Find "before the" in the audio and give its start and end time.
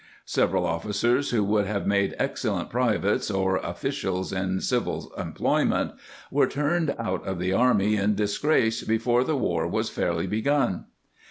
8.83-9.37